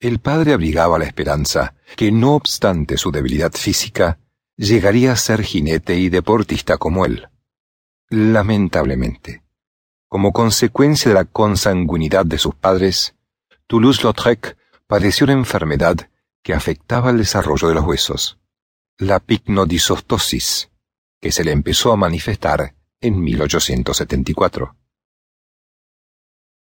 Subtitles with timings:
[0.00, 4.20] El padre abrigaba la esperanza que, no obstante su debilidad física,
[4.56, 7.28] llegaría a ser jinete y deportista como él.
[8.08, 9.42] Lamentablemente,
[10.06, 13.16] como consecuencia de la consanguinidad de sus padres,
[13.66, 16.08] Toulouse-Lautrec padeció una enfermedad
[16.42, 18.38] que afectaba el desarrollo de los huesos,
[18.98, 20.70] la picnodisostosis,
[21.20, 24.76] que se le empezó a manifestar en 1874.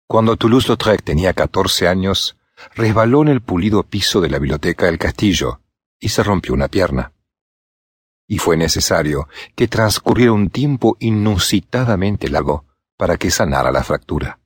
[0.08, 2.37] Cuando Toulouse-Lautrec tenía 14 años,
[2.76, 5.62] resbaló en el pulido piso de la biblioteca del castillo
[6.00, 7.14] y se rompió una pierna.
[8.28, 12.66] Y fue necesario que transcurriera un tiempo inusitadamente largo
[12.98, 14.40] para que sanara la fractura.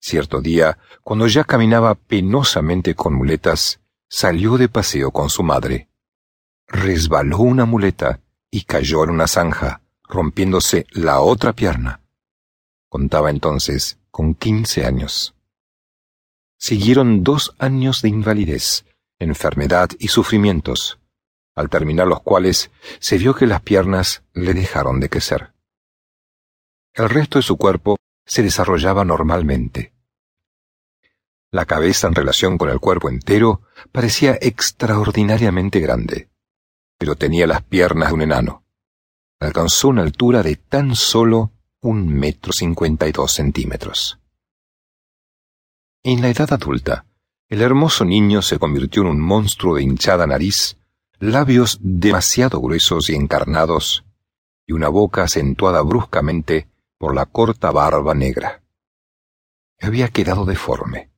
[0.00, 5.88] Cierto día, cuando ya caminaba penosamente con muletas, salió de paseo con su madre.
[6.66, 12.02] Resbaló una muleta y cayó en una zanja, rompiéndose la otra pierna.
[12.88, 15.34] Contaba entonces con quince años.
[16.58, 18.84] Siguieron dos años de invalidez,
[19.18, 20.98] enfermedad y sufrimientos,
[21.54, 25.52] al terminar los cuales se vio que las piernas le dejaron de crecer.
[26.94, 29.92] El resto de su cuerpo se desarrollaba normalmente.
[31.50, 36.28] La cabeza en relación con el cuerpo entero parecía extraordinariamente grande,
[36.98, 38.64] pero tenía las piernas de un enano.
[39.40, 44.18] Alcanzó una altura de tan solo un metro cincuenta y dos centímetros.
[46.06, 47.06] En la edad adulta,
[47.48, 50.76] el hermoso niño se convirtió en un monstruo de hinchada nariz,
[51.18, 54.04] labios demasiado gruesos y encarnados,
[54.66, 58.62] y una boca acentuada bruscamente por la corta barba negra.
[59.80, 61.10] Había quedado deforme,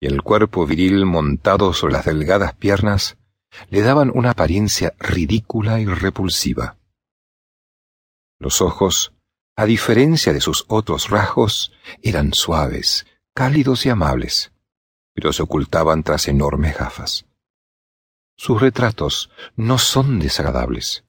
[0.00, 3.18] y el cuerpo viril montado sobre las delgadas piernas
[3.68, 6.78] le daban una apariencia ridícula y repulsiva.
[8.38, 9.12] Los ojos,
[9.54, 11.72] a diferencia de sus otros rasgos,
[12.02, 13.04] eran suaves,
[13.34, 14.52] cálidos y amables,
[15.12, 17.26] pero se ocultaban tras enormes gafas.
[18.36, 21.04] Sus retratos no son desagradables,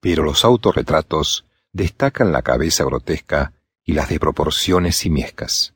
[0.00, 3.52] pero los autorretratos destacan la cabeza grotesca
[3.84, 5.74] y las de proporciones simiescas.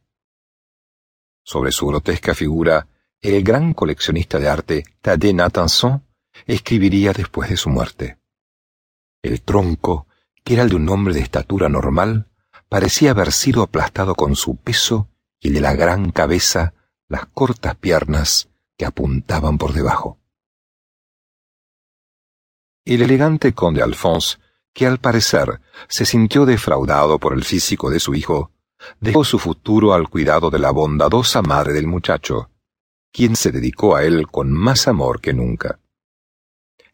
[1.44, 2.88] Sobre su grotesca figura,
[3.20, 6.04] el gran coleccionista de arte Tadé Natanson
[6.46, 8.18] escribiría después de su muerte.
[9.22, 10.08] El tronco,
[10.42, 12.28] que era el de un hombre de estatura normal,
[12.68, 15.08] parecía haber sido aplastado con su peso
[15.40, 16.74] y de la gran cabeza
[17.08, 20.18] las cortas piernas que apuntaban por debajo.
[22.84, 24.38] El elegante conde Alphonse,
[24.72, 28.52] que al parecer se sintió defraudado por el físico de su hijo,
[29.00, 32.50] dejó su futuro al cuidado de la bondadosa madre del muchacho,
[33.12, 35.80] quien se dedicó a él con más amor que nunca.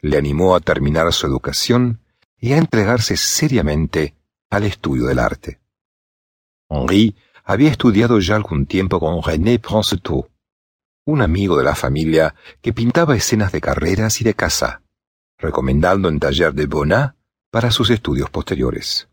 [0.01, 1.99] Le animó a terminar su educación
[2.39, 4.15] y a entregarse seriamente
[4.49, 5.59] al estudio del arte.
[6.69, 10.31] Henri había estudiado ya algún tiempo con René Prancetot,
[11.05, 14.81] un amigo de la familia que pintaba escenas de carreras y de caza,
[15.37, 17.15] recomendando en taller de Bonnat
[17.51, 19.09] para sus estudios posteriores.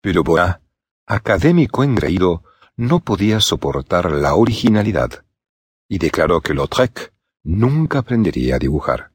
[0.00, 0.60] Pero Bonnat,
[1.06, 2.42] académico engreído,
[2.76, 5.24] no podía soportar la originalidad,
[5.88, 7.12] y declaró que Lautrec
[7.44, 9.12] nunca aprendería a dibujar.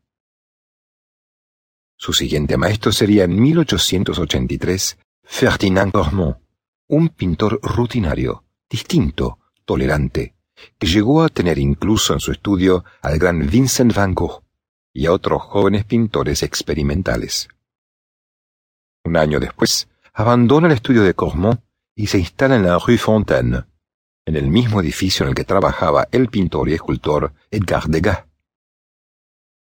[1.97, 6.37] Su siguiente maestro sería en 1883 Ferdinand Cormont,
[6.87, 10.35] un pintor rutinario, distinto, tolerante,
[10.77, 14.43] que llegó a tener incluso en su estudio al gran Vincent van Gogh
[14.93, 17.49] y a otros jóvenes pintores experimentales.
[19.03, 21.61] Un año después, abandona el estudio de Cormont
[21.95, 23.65] y se instala en la Rue Fontaine,
[24.25, 28.25] en el mismo edificio en el que trabajaba el pintor y escultor Edgar Degas.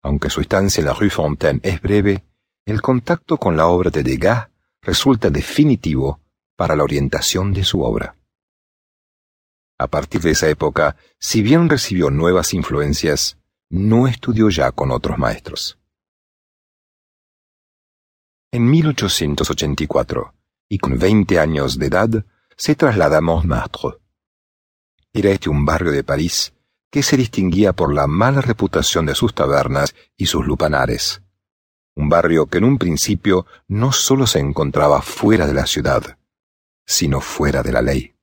[0.03, 2.23] Aunque su estancia en la Rue Fontaine es breve,
[2.65, 4.49] el contacto con la obra de Degas
[4.81, 6.18] resulta definitivo
[6.59, 8.17] para la orientación de su obra.
[9.77, 13.37] A partir de esa época, si bien recibió nuevas influencias,
[13.69, 15.79] no estudió ya con otros maestros.
[18.51, 20.33] En 1884,
[20.67, 22.25] y con veinte años de edad,
[22.57, 23.91] se traslada a Montmartre.
[25.13, 26.51] Era este un barrio de París
[26.91, 31.21] que se distinguía por la mala reputación de sus tabernas y sus lupanares.
[31.95, 36.18] Un barrio que en un principio no sólo se encontraba fuera de la ciudad,
[36.89, 38.15] sino fuera de la ley.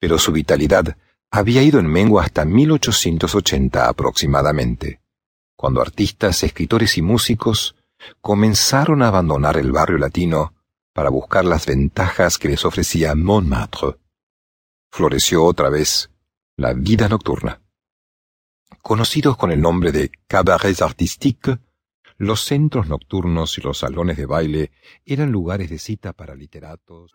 [0.00, 0.96] Pero su vitalidad
[1.30, 5.00] había ido en mengua hasta 1880 aproximadamente,
[5.56, 7.76] cuando artistas, escritores y músicos
[8.20, 10.54] comenzaron a abandonar el barrio latino
[10.92, 13.96] para buscar las ventajas que les ofrecía Montmartre.
[14.90, 16.10] Floreció otra vez
[16.56, 17.62] la vida nocturna.
[18.82, 21.58] Conocidos con el nombre de cabarets artistiques,
[22.16, 24.72] los centros nocturnos y los salones de baile
[25.04, 27.14] eran lugares de cita para literatos.